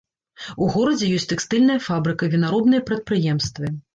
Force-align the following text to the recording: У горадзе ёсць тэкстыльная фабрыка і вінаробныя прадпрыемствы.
У 0.67 0.69
горадзе 0.75 1.09
ёсць 1.17 1.25
тэкстыльная 1.33 1.77
фабрыка 1.89 2.23
і 2.31 2.33
вінаробныя 2.37 2.85
прадпрыемствы. 2.91 3.73